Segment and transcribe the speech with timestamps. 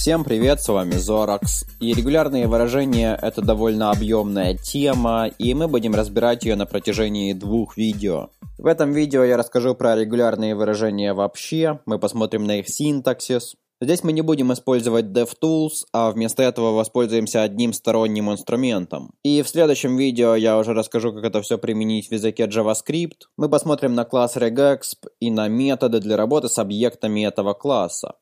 [0.00, 1.64] Всем привет, с вами Зоракс.
[1.78, 7.76] И регулярные выражения– это довольно объемная тема, и мы будем разбирать ее на протяжении двух
[7.76, 8.30] видео.
[8.58, 13.56] В этом видео я расскажу про регулярные выражения вообще, мы посмотрим на их синтаксис.
[13.82, 19.14] Здесь мы не будем использовать DevTools, а вместо этого воспользуемся одним сторонним инструментом.
[19.22, 23.28] И в следующем видео я уже расскажу, как это все применить в языке JavaScript.
[23.38, 28.16] Мы посмотрим на класс regexp и на методы для работы с объектами этого класса.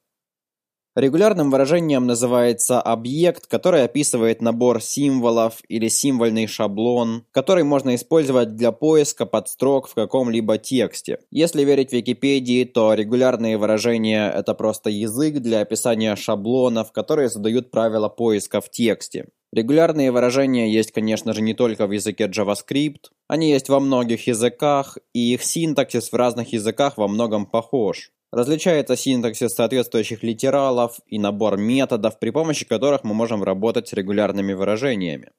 [0.98, 8.72] Регулярным выражением называется объект, который описывает набор символов или символьный шаблон, который можно использовать для
[8.72, 11.20] поиска подстрок в каком-либо тексте.
[11.30, 18.08] Если верить Википедии, то регулярные выражения– это просто язык для описания шаблонов, которые задают правила
[18.08, 19.28] поиска в тексте.
[19.52, 23.12] Регулярные выражения есть, конечно же, не только в языке JavaScript.
[23.28, 28.10] Они есть во многих языках, и их синтаксис в разных языках во многом похож.
[28.30, 34.52] Различается синтаксис соответствующих литералов и набор методов, при помощи которых мы можем работать с регулярными
[34.52, 35.30] выражениями.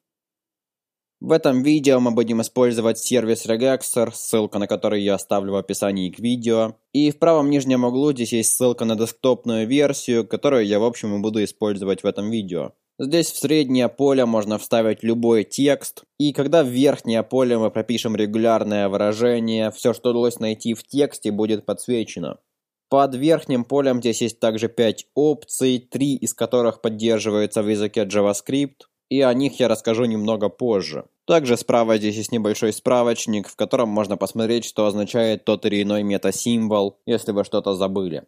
[1.22, 6.10] В этом видео мы будем использовать сервис Regexer, ссылка на который я оставлю в описании
[6.10, 6.78] к видео.
[6.94, 11.16] И в правом нижнем углу здесь есть ссылка на десктопную версию, которую я в общем
[11.16, 12.72] и буду использовать в этом видео.
[12.98, 18.16] Здесь в среднее поле можно вставить любой текст, и когда в верхнее поле мы пропишем
[18.16, 22.40] регулярное выражение, все, что удалось найти в тексте, будет подсвечено.
[22.90, 28.88] Под верхним полем здесь есть также 5 опций, 3 из которых поддерживаются в языке JavaScript,
[29.10, 31.06] и о них я расскажу немного позже.
[31.26, 36.02] Также справа здесь есть небольшой справочник, в котором можно посмотреть, что означает тот или иной
[36.02, 38.24] метасимвол, если вы что-то забыли.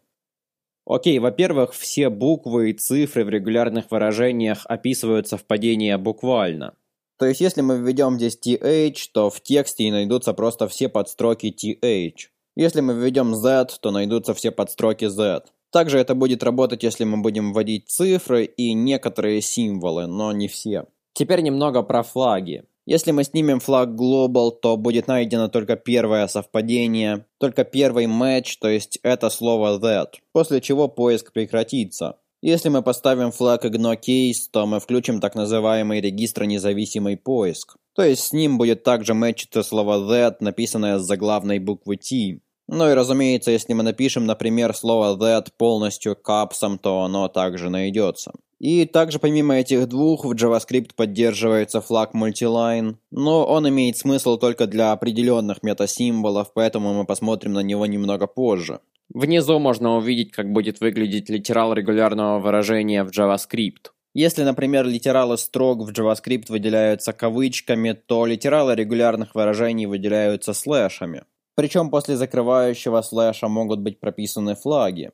[0.86, 6.74] Окей, во-первых, все буквы и цифры в регулярных выражениях описывают совпадение буквально.
[7.18, 11.52] То есть, если мы введем здесь th, то в тексте и найдутся просто все подстроки
[11.52, 12.31] th.
[12.54, 15.44] Если мы введем Z, то найдутся все подстроки Z.
[15.70, 20.84] Также это будет работать, если мы будем вводить цифры и некоторые символы, но не все.
[21.14, 22.64] Теперь немного про флаги.
[22.84, 28.68] Если мы снимем флаг Global, то будет найдено только первое совпадение, только первый матч, то
[28.68, 32.16] есть это слово that, после чего поиск прекратится.
[32.42, 37.76] Если мы поставим флаг IgnoCase, то мы включим так называемый регистр независимый поиск.
[37.94, 42.40] То есть с ним будет также мэчиться слово that, написанное с заглавной буквы T.
[42.74, 48.32] Ну и разумеется, если мы напишем, например, слово that полностью капсом, то оно также найдется.
[48.60, 54.66] И также помимо этих двух в JavaScript поддерживается флаг Multiline, но он имеет смысл только
[54.66, 58.80] для определенных метасимволов, поэтому мы посмотрим на него немного позже.
[59.12, 63.90] Внизу можно увидеть, как будет выглядеть литерал регулярного выражения в JavaScript.
[64.14, 71.24] Если, например, литералы строк в JavaScript выделяются кавычками, то литералы регулярных выражений выделяются слэшами.
[71.54, 75.12] Причем после закрывающего слэша могут быть прописаны флаги.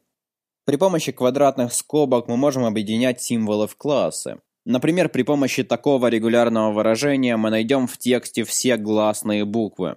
[0.65, 4.41] При помощи квадратных скобок мы можем объединять символы в классы.
[4.65, 9.97] Например, при помощи такого регулярного выражения мы найдем в тексте все гласные буквы.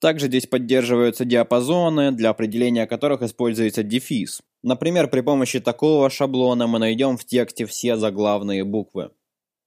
[0.00, 4.42] Также здесь поддерживаются диапазоны, для определения которых используется дефис.
[4.62, 9.10] Например, при помощи такого шаблона мы найдем в тексте все заглавные буквы.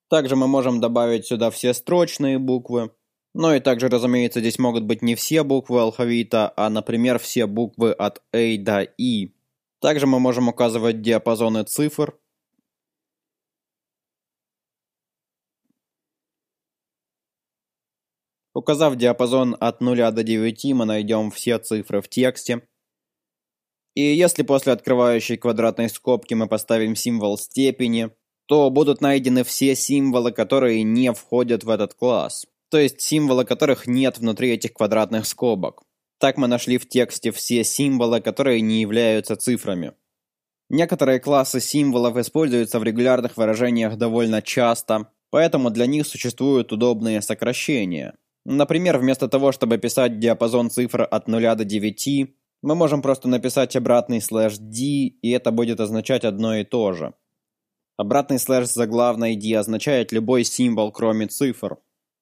[0.10, 2.92] Также мы можем добавить сюда все строчные буквы.
[3.34, 7.92] Ну и также, разумеется, здесь могут быть не все буквы алфавита, а, например, все буквы
[7.92, 9.34] от A до I.
[9.80, 12.18] Также мы можем указывать диапазоны цифр.
[18.54, 22.68] Указав диапазон от 0 до 9, мы найдем все цифры в тексте.
[23.94, 28.10] И если после открывающей квадратной скобки мы поставим символ степени,
[28.48, 32.48] то будут найдены все символы, которые не входят в этот класс.
[32.70, 35.84] То есть символы, которых нет внутри этих квадратных скобок.
[36.20, 39.94] Так мы нашли в тексте все символы, которые не являются цифрами.
[40.70, 48.16] Некоторые классы символов используются в регулярных выражениях довольно часто, поэтому для них существуют удобные сокращения.
[48.46, 53.76] Например, вместо того, чтобы писать диапазон цифр от 0 до 9, мы можем просто написать
[53.76, 57.14] обратный слэш d, и это будет означать одно и то же.
[57.98, 61.78] Обратный слэш заглавной d означает любой символ, кроме цифр.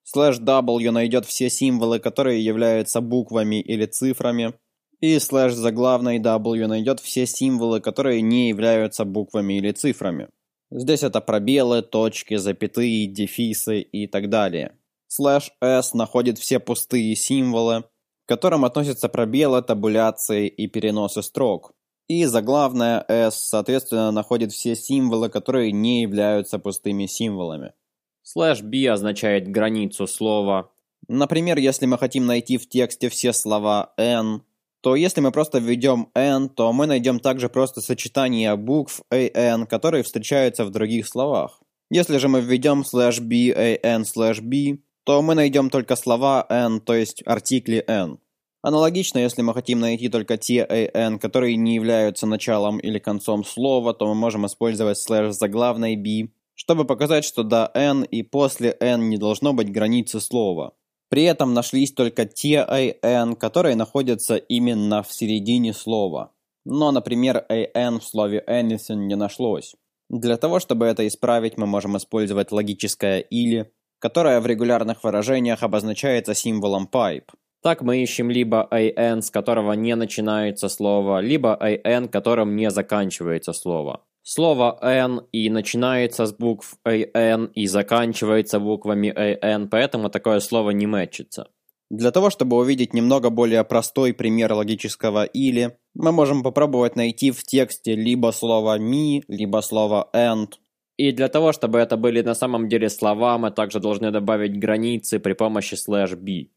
[0.10, 4.54] Слэш w найдет все символы, которые являются буквами или цифрами.
[5.02, 10.30] И слэш заглавной w найдет все символы, которые не являются буквами или цифрами.
[10.72, 14.78] Здесь это пробелы, точки, запятые, дефисы и так далее.
[15.08, 21.74] Слэш s находит все пустые символы, к которым относятся пробелы, табуляции и переносы строк.
[22.08, 27.74] И заглавная S, соответственно, находит все символы, которые не являются пустыми символами.
[28.30, 30.70] Слэш B означает границу слова,
[31.08, 34.42] Например, если мы хотим найти в тексте все слова «n»,
[34.82, 40.04] то если мы просто введем «n», то мы найдем также просто сочетание букв «an», которые
[40.04, 41.62] встречаются в других словах.
[41.90, 46.82] Если же мы введем slash «b», «an», slash «b», то мы найдем только слова «n»,
[46.82, 48.20] то есть артикли «n».
[48.62, 53.94] Аналогично, если мы хотим найти только те «an», которые не являются началом или концом слова,
[53.94, 56.32] то мы можем использовать слэш заглавной «b»,
[56.68, 60.74] чтобы показать, что до «n» и после «n» не должно быть границы слова.
[61.10, 62.58] При этом нашлись только те
[63.02, 66.34] «an», которые находятся именно в середине слова.
[66.66, 69.76] Но, например, «an» в слове «anything» не нашлось.
[70.10, 76.34] Для того, чтобы это исправить, мы можем использовать логическое «или», которое в регулярных выражениях обозначается
[76.34, 77.30] символом pipe.
[77.64, 83.54] Так мы ищем либо «an», с которого не начинается слово, либо «an», которым не заканчивается
[83.54, 84.02] слово.
[84.30, 90.86] Слово «n» и начинается с букв «an» и заканчивается буквами «an», поэтому такое слово не
[90.86, 91.48] мэчится.
[91.90, 97.42] Для того, чтобы увидеть немного более простой пример логического «или», мы можем попробовать найти в
[97.44, 100.50] тексте либо слово «me», либо слово «and».
[100.98, 105.20] И для того, чтобы это были на самом деле слова, мы также должны добавить границы
[105.20, 106.50] при помощи слэш «b».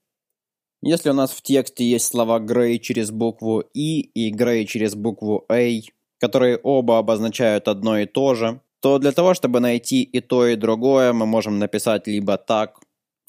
[0.83, 5.45] Если у нас в тексте есть слова «gray» через букву «и» и «gray» через букву
[5.49, 5.83] «a»,
[6.21, 10.57] которые оба обозначают одно и то же, то для того, чтобы найти и то, и
[10.57, 12.81] другое, мы можем написать либо так,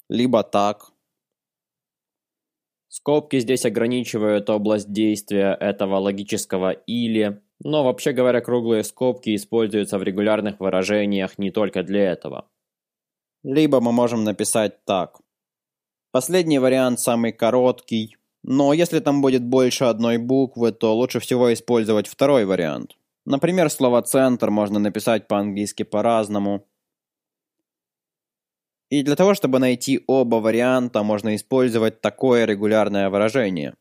[0.08, 0.92] либо так.
[2.88, 10.02] Скобки здесь ограничивают область действия этого логического «или», но вообще говоря, круглые скобки используются в
[10.02, 12.48] регулярных выражениях не только для этого.
[13.44, 15.20] Либо мы можем написать так.
[16.10, 22.08] Последний вариант самый короткий, но если там будет больше одной буквы, то лучше всего использовать
[22.08, 22.96] второй вариант.
[23.24, 26.66] Например, слово «центр» можно написать по-английски по-разному.
[28.90, 33.74] И для того, чтобы найти оба варианта, можно использовать такое регулярное выражение.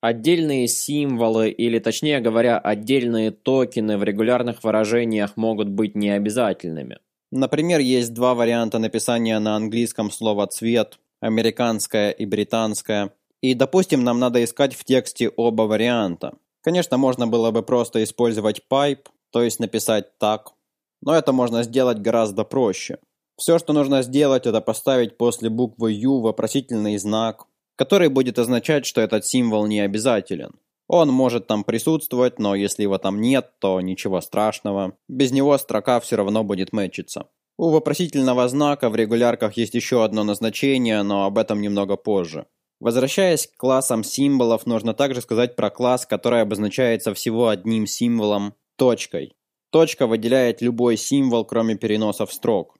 [0.00, 6.98] Отдельные символы, или точнее говоря, отдельные токены в регулярных выражениях могут быть необязательными.
[7.30, 13.12] Например, есть два варианта написания на английском слова «цвет», американская и британская.
[13.40, 16.34] И, допустим, нам надо искать в тексте оба варианта.
[16.62, 20.52] Конечно, можно было бы просто использовать pipe, то есть написать так,
[21.00, 22.98] но это можно сделать гораздо проще.
[23.36, 27.46] Все, что нужно сделать, это поставить после буквы U вопросительный знак,
[27.76, 30.52] который будет означать, что этот символ не обязателен.
[30.88, 34.96] Он может там присутствовать, но если его там нет, то ничего страшного.
[35.08, 37.28] Без него строка все равно будет мэчиться.
[37.58, 42.46] У вопросительного знака в регулярках есть еще одно назначение, но об этом немного позже.
[42.80, 49.36] Возвращаясь к классам символов, нужно также сказать про класс, который обозначается всего одним символом– точкой.
[49.70, 52.76] Точка выделяет любой символ, кроме переносов строк.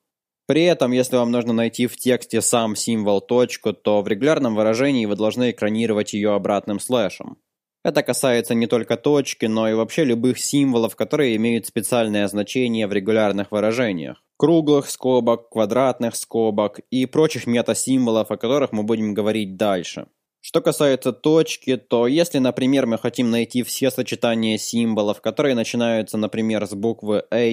[0.46, 5.06] При этом, если вам нужно найти в тексте сам символ точку, то в регулярном выражении
[5.06, 7.38] вы должны экранировать ее обратным слэшем.
[7.84, 12.92] Это касается не только точки, но и вообще любых символов, которые имеют специальное значение в
[12.92, 14.22] регулярных выражениях.
[14.36, 20.06] Круглых скобок, квадратных скобок и прочих метасимволов, о которых мы будем говорить дальше.
[20.40, 26.66] Что касается точки, то если, например, мы хотим найти все сочетания символов, которые начинаются, например,
[26.66, 27.50] с буквы A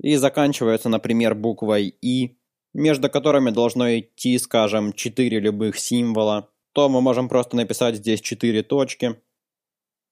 [0.00, 2.36] и заканчиваются, например, буквой I,
[2.74, 8.62] между которыми должно идти, скажем, 4 любых символа, то мы можем просто написать здесь 4
[8.62, 9.16] точки–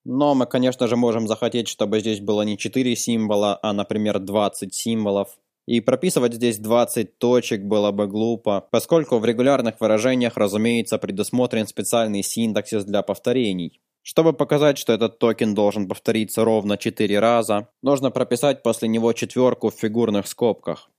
[0.05, 4.73] но мы, конечно же, можем захотеть, чтобы здесь было не 4 символа, а, например, 20
[4.73, 5.37] символов.
[5.65, 12.21] И прописывать здесь 20 точек было бы глупо, поскольку в регулярных выражениях, разумеется, предусмотрен специальный
[12.21, 13.79] синтаксис для повторений.
[14.01, 19.69] Чтобы показать, что этот токен должен повториться ровно 4 раза, нужно прописать после него четверку
[19.69, 20.89] в фигурных скобках.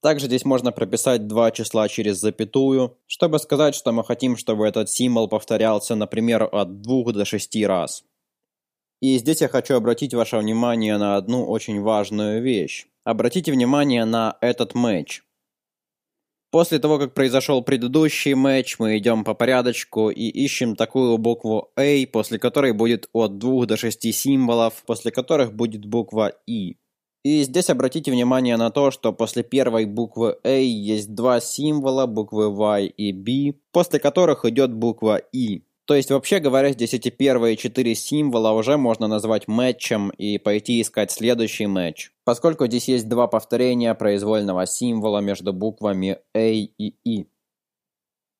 [0.00, 4.88] Также здесь можно прописать два числа через запятую, чтобы сказать, что мы хотим, чтобы этот
[4.88, 8.04] символ повторялся, например, от 2 до 6 раз.
[9.04, 12.86] И здесь я хочу обратить ваше внимание на одну очень важную вещь.
[13.04, 15.22] Обратите внимание на этот матч.
[16.50, 22.06] После того, как произошел предыдущий матч, мы идем по порядочку и ищем такую букву A,
[22.06, 26.78] после которой будет от 2 до 6 символов, после которых будет буква I.
[27.24, 32.48] И здесь обратите внимание на то, что после первой буквы A есть два символа, буквы
[32.48, 35.62] Y и B, после которых идет буква I.
[35.86, 40.80] То есть, вообще говоря, здесь эти первые четыре символа уже можно назвать матчем и пойти
[40.80, 42.10] искать следующий матч.
[42.24, 47.26] Поскольку здесь есть два повторения произвольного символа между буквами A и I.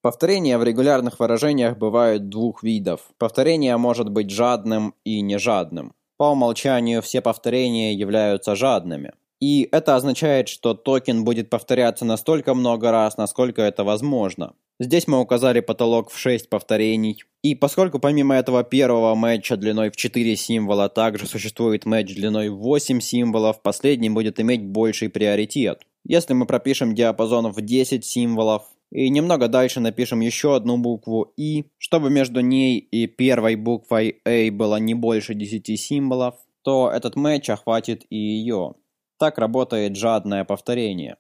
[0.01, 3.11] Повторения в регулярных выражениях бывают двух видов.
[3.19, 5.95] Повторение может быть жадным и нежадным.
[6.17, 9.13] По умолчанию все повторения являются жадными.
[9.45, 14.55] И это означает, что токен будет повторяться настолько много раз, насколько это возможно.
[14.81, 17.23] Здесь мы указали потолок в 6 повторений.
[17.43, 22.57] И поскольку помимо этого первого матча длиной в 4 символа, также существует матч длиной в
[22.57, 25.83] 8 символов, последний будет иметь больший приоритет.
[26.07, 31.67] Если мы пропишем диапазон в 10 символов, и немного дальше напишем еще одну букву «и»,
[31.77, 37.51] чтобы между ней и первой буквой «a» было не больше 10 символов, то этот матч
[37.51, 38.77] охватит и ее.
[39.19, 41.17] Так работает жадное повторение.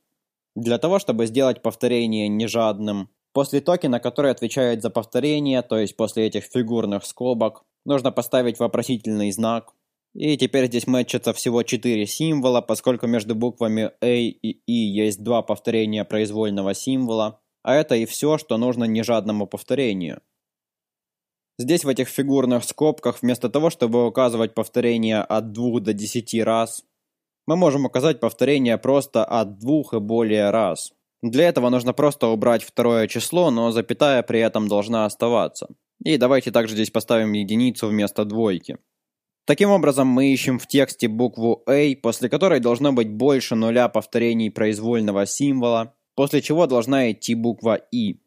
[0.56, 6.26] Для того, чтобы сделать повторение нежадным, после токена, который отвечает за повторение, то есть после
[6.26, 9.74] этих фигурных скобок, нужно поставить вопросительный знак.
[10.14, 15.42] И теперь здесь мэтчится всего 4 символа, поскольку между буквами A и E есть два
[15.42, 20.22] повторения произвольного символа, а это и все, что нужно нежадному повторению.
[21.58, 26.84] Здесь в этих фигурных скобках, вместо того, чтобы указывать повторение от 2 до 10 раз,
[27.46, 30.92] мы можем указать повторение просто от 2 и более раз.
[31.22, 35.68] Для этого нужно просто убрать второе число, но запятая при этом должна оставаться.
[36.04, 38.78] И давайте также здесь поставим единицу вместо двойки.
[39.46, 44.50] Таким образом, мы ищем в тексте букву A, после которой должно быть больше нуля повторений
[44.50, 48.20] произвольного символа, после чего должна идти буква И.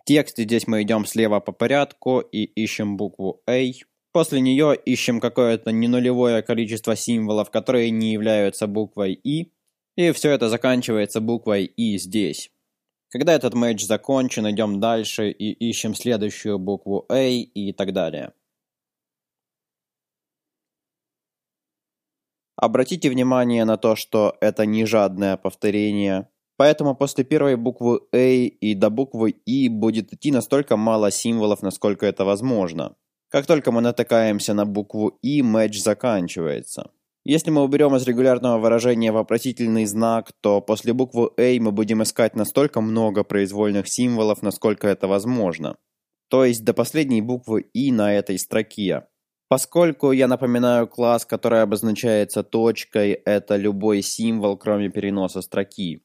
[0.00, 3.72] В тексте здесь мы идем слева по порядку и ищем букву A.
[4.12, 9.52] После нее ищем какое-то ненулевое количество символов, которые не являются буквой И.
[9.96, 12.50] И все это заканчивается буквой И здесь.
[13.10, 18.32] Когда этот матч закончен, идем дальше и ищем следующую букву A и так далее.
[22.56, 26.28] Обратите внимание на то, что это не жадное повторение,
[26.60, 32.04] Поэтому после первой буквы A и до буквы I будет идти настолько мало символов, насколько
[32.04, 32.96] это возможно.
[33.30, 36.90] Как только мы натыкаемся на букву I, матч заканчивается.
[37.24, 42.34] Если мы уберем из регулярного выражения вопросительный знак, то после буквы A мы будем искать
[42.34, 45.76] настолько много произвольных символов, насколько это возможно.
[46.28, 49.06] То есть до последней буквы I на этой строке.
[49.48, 56.02] Поскольку я напоминаю класс, который обозначается точкой, это любой символ, кроме переноса строки.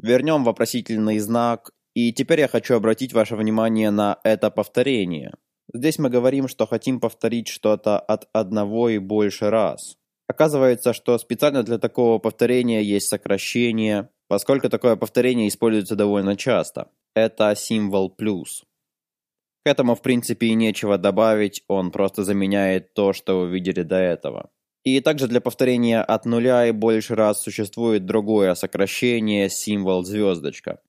[0.00, 5.32] Вернем вопросительный знак, и теперь я хочу обратить ваше внимание на это повторение.
[5.72, 9.96] Здесь мы говорим, что хотим повторить что-то от одного и больше раз.
[10.26, 16.88] Оказывается, что специально для такого повторения есть сокращение, поскольку такое повторение используется довольно часто.
[17.14, 18.64] Это символ плюс.
[19.64, 23.96] К этому в принципе и нечего добавить, он просто заменяет то, что вы видели до
[23.96, 24.50] этого.
[24.84, 30.80] И также для повторения от нуля и больше раз существует другое сокращение, символ звездочка.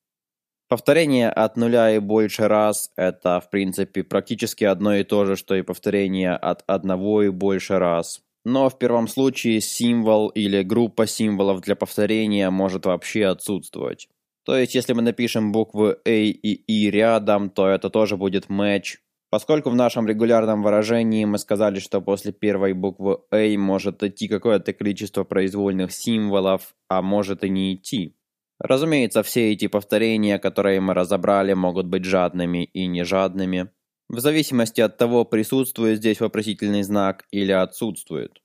[0.70, 5.56] Повторение от нуля и больше раз– это, в принципе, практически одно и то же, что
[5.56, 8.22] и повторение от одного и больше раз.
[8.46, 14.10] Но в первом случае символ или группа символов для повторения может вообще отсутствовать.
[14.46, 18.98] То есть, если мы напишем буквы A и I рядом, то это тоже будет match,
[19.32, 24.74] Поскольку в нашем регулярном выражении мы сказали, что после первой буквы A может идти какое-то
[24.74, 28.16] количество произвольных символов, а может и не идти.
[28.60, 33.72] Разумеется, все эти повторения, которые мы разобрали, могут быть жадными и нежадными,
[34.10, 38.42] в зависимости от того, присутствует здесь вопросительный знак или отсутствует.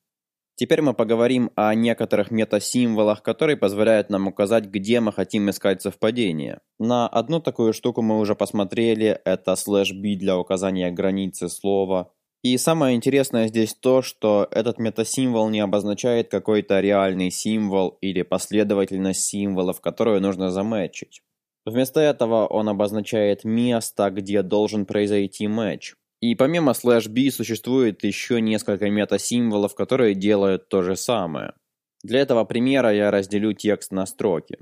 [0.57, 6.61] Теперь мы поговорим о некоторых метасимволах, которые позволяют нам указать, где мы хотим искать совпадение.
[6.79, 12.13] На одну такую штуку мы уже посмотрели, это слэш b для указания границы слова.
[12.45, 19.23] И самое интересное здесь то, что этот метасимвол не обозначает какой-то реальный символ или последовательность
[19.23, 21.23] символов, которую нужно замэтчить.
[21.65, 25.95] Вместо этого он обозначает место, где должен произойти матч.
[26.21, 31.55] И помимо слэш b существует еще несколько метасимволов, которые делают то же самое.
[32.03, 34.59] Для этого примера я разделю текст на строки.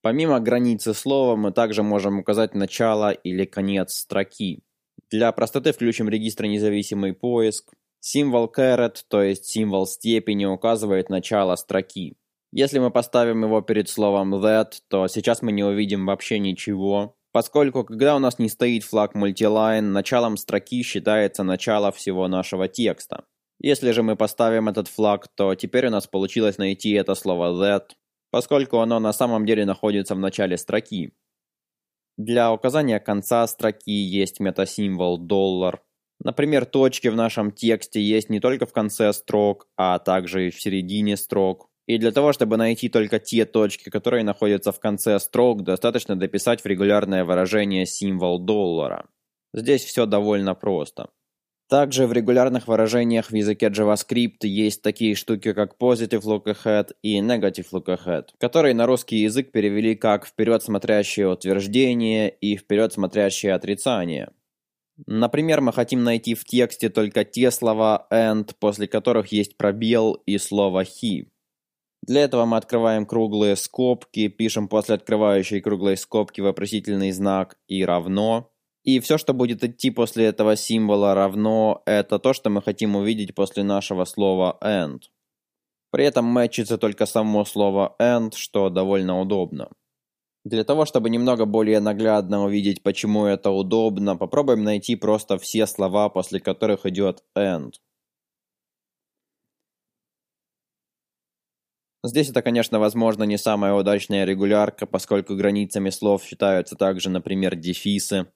[0.00, 4.62] Помимо границы слова мы также можем указать начало или конец строки.
[5.10, 7.72] Для простоты включим регистр независимый поиск.
[8.00, 12.16] Символ caret, то есть символ степени, указывает начало строки.
[12.52, 17.84] Если мы поставим его перед словом that, то сейчас мы не увидим вообще ничего, Поскольку,
[17.84, 23.24] когда у нас не стоит флаг Multiline, началом строки считается начало всего нашего текста.
[23.60, 27.90] Если же мы поставим этот флаг, то теперь у нас получилось найти это слово that,
[28.30, 31.12] поскольку оно на самом деле находится в начале строки.
[32.22, 35.80] Для указания конца строки есть метасимвол доллар.
[36.22, 40.60] Например, точки в нашем тексте есть не только в конце строк, а также и в
[40.60, 41.70] середине строк.
[41.86, 46.60] И для того, чтобы найти только те точки, которые находятся в конце строк, достаточно дописать
[46.60, 49.08] в регулярное выражение символ доллара.
[49.54, 51.08] Здесь все довольно просто.
[51.70, 57.20] Также в регулярных выражениях в языке JavaScript есть такие штуки, как positive look ahead и
[57.20, 63.54] negative look ahead, которые на русский язык перевели как вперед смотрящее утверждение и вперед смотрящее
[63.54, 64.32] отрицание.
[65.06, 70.38] Например, мы хотим найти в тексте только те слова and, после которых есть пробел и
[70.38, 71.28] слово he.
[72.02, 78.50] Для этого мы открываем круглые скобки, пишем после открывающей круглой скобки вопросительный знак и равно.
[78.90, 83.36] И все, что будет идти после этого символа равно, это то, что мы хотим увидеть
[83.36, 85.02] после нашего слова and.
[85.92, 89.70] При этом мэчится только само слово and, что довольно удобно.
[90.44, 96.08] Для того, чтобы немного более наглядно увидеть, почему это удобно, попробуем найти просто все слова,
[96.08, 97.74] после которых идет and.
[102.02, 108.26] Здесь это, конечно, возможно, не самая удачная регулярка, поскольку границами слов считаются также, например, дефисы.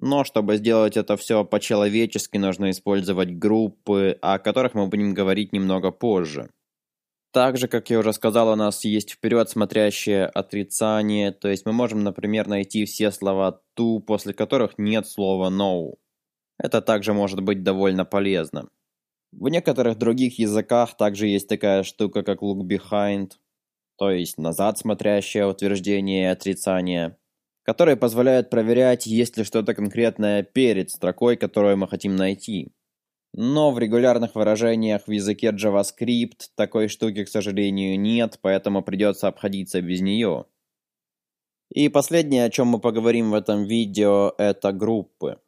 [0.00, 5.90] Но чтобы сделать это все по-человечески, нужно использовать группы, о которых мы будем говорить немного
[5.92, 6.50] позже.
[7.32, 12.04] Также, как я уже сказал, у нас есть вперед смотрящее отрицание, то есть мы можем,
[12.04, 15.94] например, найти все слова to, после которых нет слова no.
[16.58, 18.68] Это также может быть довольно полезно.
[19.32, 23.32] В некоторых других языках также есть такая штука, как look behind,
[23.96, 27.16] то есть назад смотрящее утверждение и отрицание
[27.64, 32.72] которые позволяют проверять, есть ли что-то конкретное перед строкой, которую мы хотим найти.
[33.32, 39.80] Но в регулярных выражениях в языке JavaScript такой штуки, к сожалению, нет, поэтому придется обходиться
[39.80, 40.44] без нее.
[41.72, 45.40] И последнее, о чем мы поговорим в этом видео, это группы.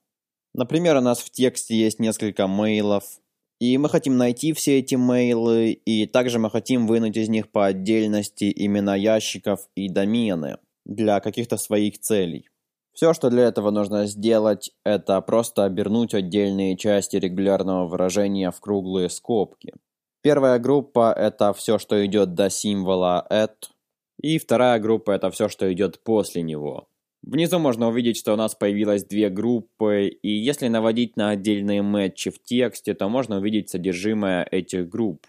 [0.55, 3.05] Например, у нас в тексте есть несколько мейлов,
[3.61, 7.67] и мы хотим найти все эти мейлы, и также мы хотим вынуть из них по
[7.67, 10.57] отдельности имена ящиков и домены
[10.87, 12.49] для каких-то своих целей.
[12.93, 19.11] Все, что для этого нужно сделать, это просто обернуть отдельные части регулярного выражения в круглые
[19.11, 19.75] скобки.
[20.23, 23.69] Первая группа– это все, что идет до символа at,
[24.23, 26.89] и вторая группа– это все, что идет после него.
[27.23, 32.31] Внизу можно увидеть, что у нас появилось две группы, и если наводить на отдельные мэтчи
[32.31, 35.27] в тексте, то можно увидеть содержимое этих групп.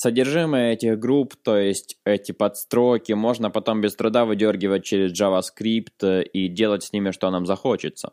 [0.00, 6.46] Содержимое этих групп, то есть эти подстроки, можно потом без труда выдергивать через JavaScript и
[6.46, 8.12] делать с ними, что нам захочется.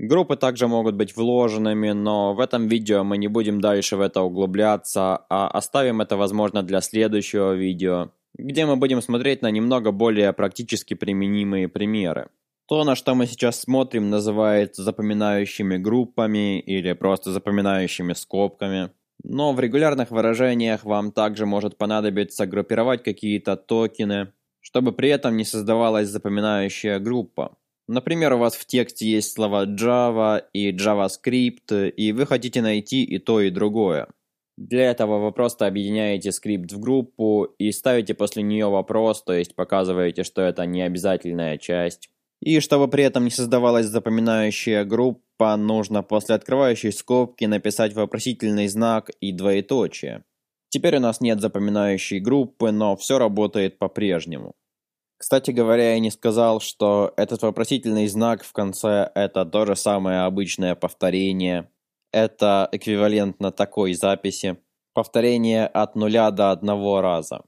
[0.00, 4.22] Группы также могут быть вложенными, но в этом видео мы не будем дальше в это
[4.22, 10.32] углубляться, а оставим это, возможно, для следующего видео, где мы будем смотреть на немного более
[10.32, 12.30] практически применимые примеры.
[12.66, 18.90] То, на что мы сейчас смотрим, называется запоминающими группами или просто запоминающими скобками.
[19.22, 25.44] Но в регулярных выражениях вам также может понадобиться группировать какие-то токены, чтобы при этом не
[25.44, 27.56] создавалась запоминающая группа.
[27.88, 33.18] Например, у вас в тексте есть слова Java и JavaScript, и вы хотите найти и
[33.18, 34.06] то, и другое.
[34.56, 39.54] Для этого вы просто объединяете скрипт в группу и ставите после нее вопрос, то есть
[39.54, 42.10] показываете, что это не обязательная часть.
[42.40, 49.10] И чтобы при этом не создавалась запоминающая группа, нужно после открывающей скобки написать вопросительный знак
[49.20, 50.24] и двоеточие.
[50.70, 54.54] Теперь у нас нет запоминающей группы, но все работает по-прежнему.
[55.18, 60.20] Кстати говоря, я не сказал, что этот вопросительный знак в конце это то же самое
[60.20, 61.68] обычное повторение.
[62.10, 64.56] Это эквивалентно такой записи.
[64.94, 67.42] Повторение от нуля до одного раза.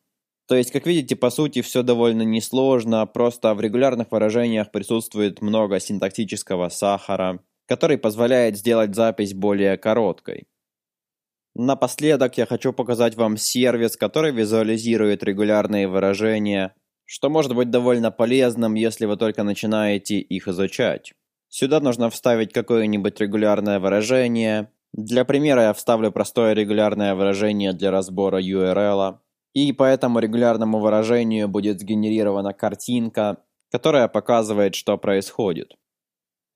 [0.53, 5.81] То есть, как видите, по сути, все довольно несложно, просто в регулярных выражениях присутствует много
[5.81, 10.47] синтаксического сахара, который позволяет сделать запись более короткой.
[11.55, 16.75] Напоследок я хочу показать вам сервис, который визуализирует регулярные выражения,
[17.07, 21.15] что может быть довольно полезным, если вы только начинаете их изучать.
[21.49, 24.71] Сюда нужно вставить какое-нибудь регулярное выражение.
[24.93, 29.17] Для примера я вставлю простое регулярное выражение для разбора URL.
[29.55, 33.39] И по этому регулярному выражению будет сгенерирована картинка,
[33.71, 35.75] которая показывает, что происходит.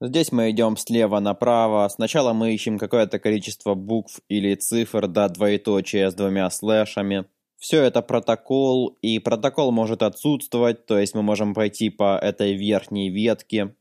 [0.01, 1.89] Здесь мы идем слева направо.
[1.89, 7.25] Сначала мы ищем какое-то количество букв или цифр до двоеточия с двумя слэшами.
[7.59, 13.09] Все это протокол, и протокол может отсутствовать, то есть мы можем пойти по этой верхней
[13.09, 13.75] ветке.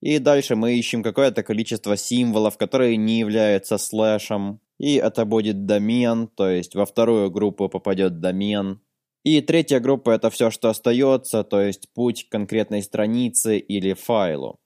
[0.00, 4.60] И дальше мы ищем какое-то количество символов, которые не являются слэшем.
[4.80, 8.80] И это будет домен, то есть во вторую группу попадет домен.
[9.24, 14.58] И третья группа это все, что остается, то есть путь к конкретной странице или файлу.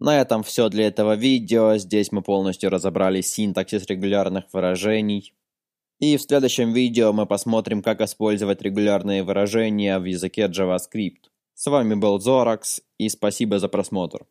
[0.00, 1.76] На этом все для этого видео.
[1.76, 5.34] Здесь мы полностью разобрали синтаксис регулярных выражений.
[5.98, 11.28] И в следующем видео мы посмотрим, как использовать регулярные выражения в языке JavaScript.
[11.52, 14.24] С вами был Zorax, и спасибо за просмотр.